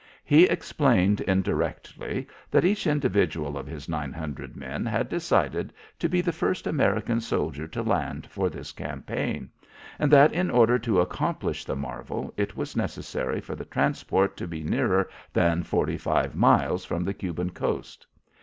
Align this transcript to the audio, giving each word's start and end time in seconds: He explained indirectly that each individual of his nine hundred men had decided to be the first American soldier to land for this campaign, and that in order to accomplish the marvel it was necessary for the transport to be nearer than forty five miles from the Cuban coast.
He 0.25 0.45
explained 0.45 1.21
indirectly 1.27 2.25
that 2.49 2.65
each 2.65 2.87
individual 2.87 3.55
of 3.55 3.67
his 3.67 3.87
nine 3.87 4.11
hundred 4.13 4.55
men 4.57 4.83
had 4.83 5.09
decided 5.09 5.71
to 5.99 6.09
be 6.09 6.21
the 6.21 6.31
first 6.31 6.65
American 6.65 7.21
soldier 7.21 7.67
to 7.67 7.83
land 7.83 8.25
for 8.25 8.49
this 8.49 8.71
campaign, 8.71 9.51
and 9.99 10.11
that 10.11 10.33
in 10.33 10.49
order 10.49 10.79
to 10.79 11.01
accomplish 11.01 11.65
the 11.65 11.75
marvel 11.75 12.33
it 12.35 12.57
was 12.57 12.75
necessary 12.75 13.39
for 13.41 13.53
the 13.55 13.63
transport 13.65 14.35
to 14.37 14.47
be 14.47 14.63
nearer 14.63 15.07
than 15.33 15.61
forty 15.61 15.99
five 15.99 16.35
miles 16.35 16.83
from 16.83 17.03
the 17.03 17.13
Cuban 17.13 17.51
coast. 17.51 18.07